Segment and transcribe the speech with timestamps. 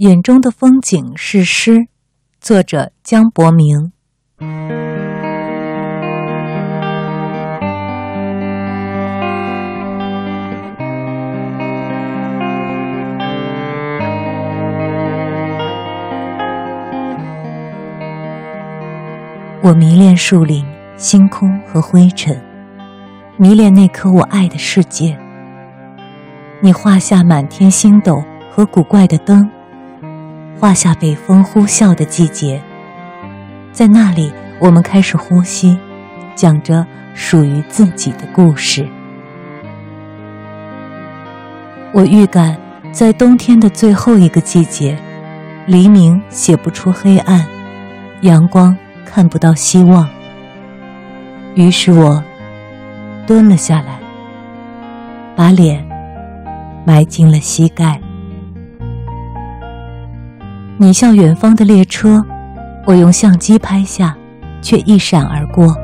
[0.00, 1.86] 眼中的风景是诗，
[2.40, 3.92] 作者江伯明。
[19.60, 20.64] 我迷恋树林、
[20.96, 22.42] 星空和灰尘，
[23.36, 25.14] 迷恋那颗我爱的世界。
[26.62, 29.46] 你画下满天星斗和古怪的灯。
[30.60, 32.60] 画下北风呼啸的季节，
[33.72, 35.78] 在那里，我们开始呼吸，
[36.34, 38.86] 讲着属于自己的故事。
[41.92, 42.58] 我预感，
[42.92, 44.98] 在冬天的最后一个季节，
[45.64, 47.42] 黎明写不出黑暗，
[48.20, 50.06] 阳光看不到希望。
[51.54, 52.22] 于是我
[53.26, 53.98] 蹲了下来，
[55.34, 55.82] 把脸
[56.84, 57.98] 埋进了膝盖。
[60.82, 62.24] 你像远方的列车，
[62.86, 64.16] 我用相机拍下，
[64.62, 65.76] 却一闪而过。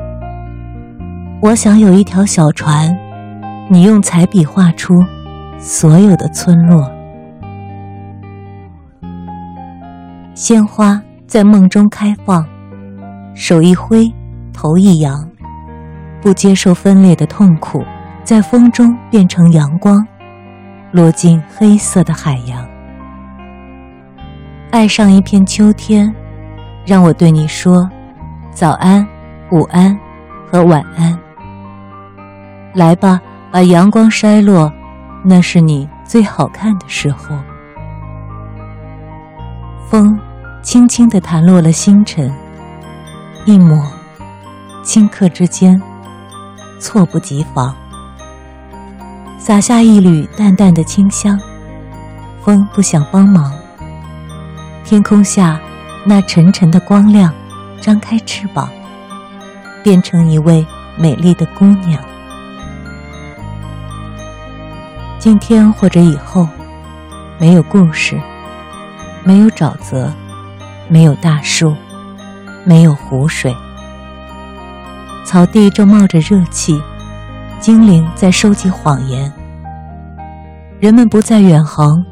[1.39, 2.97] 我想有一条小船，
[3.69, 5.05] 你用彩笔画出
[5.59, 6.91] 所有的村落。
[10.33, 12.43] 鲜花在梦中开放，
[13.35, 14.11] 手一挥，
[14.51, 15.29] 头一扬，
[16.23, 17.83] 不接受分裂的痛苦，
[18.23, 20.03] 在风中变成阳光，
[20.91, 22.76] 落进黑色的海洋。
[24.77, 26.13] 爱上一片秋天，
[26.85, 27.89] 让我对你说：
[28.51, 29.03] 早安、
[29.49, 29.99] 午安
[30.51, 31.17] 和晚安。
[32.75, 33.19] 来吧，
[33.51, 34.71] 把阳光筛落，
[35.23, 37.35] 那是你最好看的时候。
[39.89, 40.15] 风
[40.61, 42.31] 轻轻地弹落了星辰，
[43.47, 43.83] 一抹，
[44.83, 45.81] 顷刻之间，
[46.79, 47.75] 猝不及防，
[49.39, 51.35] 洒下一缕淡淡的清香。
[52.43, 53.51] 风不想帮忙。
[54.87, 55.59] 天空下，
[56.05, 57.29] 那沉沉的光亮，
[57.81, 58.69] 张开翅膀，
[59.83, 60.65] 变成一位
[60.97, 62.01] 美丽的姑娘。
[65.19, 66.47] 今天或者以后，
[67.37, 68.17] 没有故事，
[69.25, 70.09] 没有沼泽，
[70.87, 71.75] 没有大树，
[72.63, 73.53] 没有湖水，
[75.25, 76.81] 草地正冒着热气，
[77.59, 79.29] 精灵在收集谎言，
[80.79, 82.05] 人们不再远航。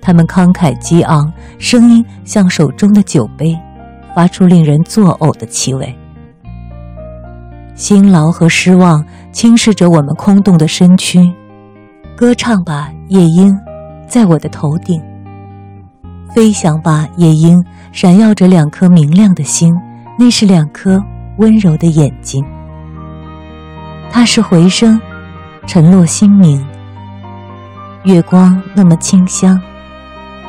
[0.00, 3.58] 他们慷慨激昂，声音像手中的酒杯，
[4.14, 5.96] 发出令人作呕的气味。
[7.74, 11.20] 辛劳和失望侵蚀着我们空洞的身躯。
[12.16, 13.56] 歌唱吧，夜莺，
[14.06, 15.00] 在我的头顶；
[16.34, 19.74] 飞翔吧，夜莺，闪耀着两颗明亮的星，
[20.18, 21.02] 那是两颗
[21.38, 22.44] 温柔的眼睛。
[24.10, 25.00] 它是回声，
[25.66, 26.62] 沉落心明。
[28.04, 29.58] 月光那么清香。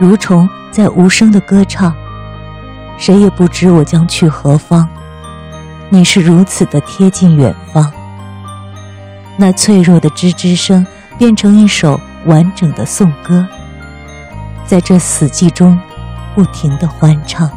[0.02, 1.96] 蠕虫在无声的歌唱，
[2.98, 4.90] 谁也不知我将去何方。
[5.90, 7.94] 你是如此的贴近远方，
[9.38, 10.84] 那脆弱的吱吱声
[11.20, 13.46] 变成一首完整的颂歌，
[14.66, 15.80] 在这死寂中
[16.34, 17.48] 不停的欢唱。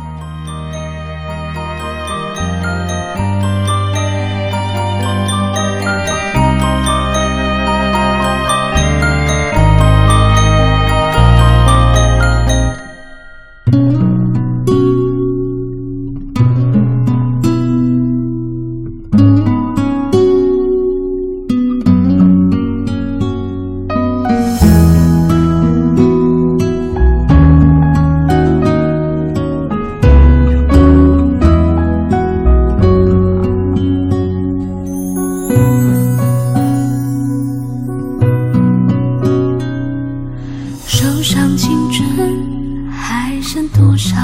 [43.54, 44.16] 剩多少？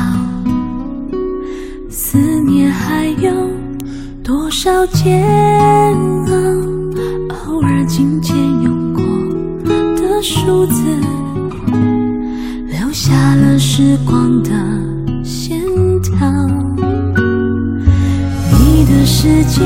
[1.89, 3.31] 思念还有
[4.25, 5.25] 多少煎
[6.27, 6.35] 熬？
[7.47, 9.01] 偶尔紧接用过
[9.95, 10.83] 的数字，
[12.67, 14.51] 留下了时光的
[15.23, 15.61] 线
[16.03, 16.29] 条。
[18.59, 19.63] 你的世界，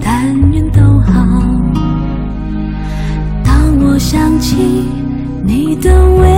[0.00, 1.42] 但愿都好。
[3.42, 4.54] 当我想起
[5.44, 5.90] 你的
[6.20, 6.37] 微。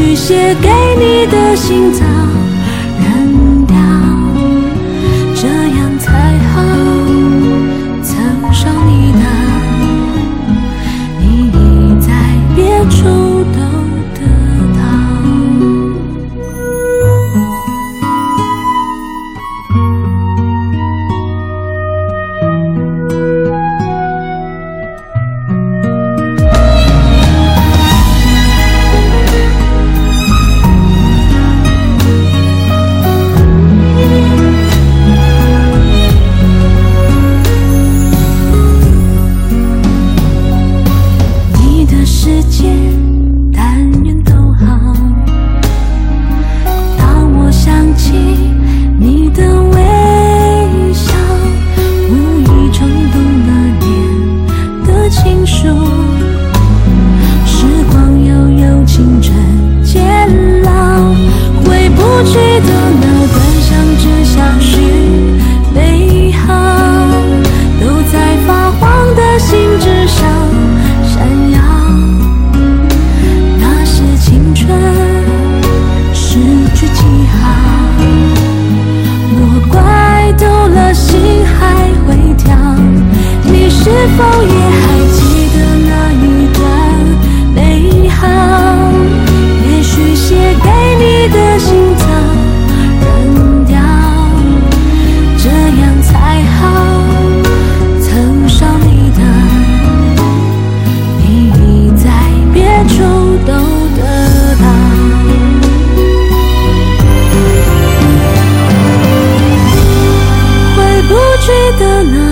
[0.00, 0.68] 续写给
[0.98, 2.04] 你的信早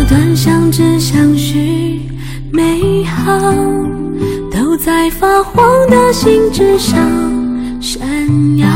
[0.08, 2.00] 短相知相许，
[2.50, 3.52] 美好
[4.50, 6.98] 都在发黄的信纸上
[7.78, 8.00] 闪
[8.56, 8.66] 耀，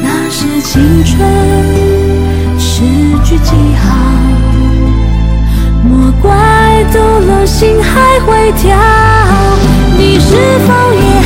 [0.00, 1.18] 那是青春
[2.60, 2.84] 诗
[3.24, 3.98] 句记号。
[5.82, 8.78] 莫怪读了心还会跳，
[9.98, 11.21] 你是否也？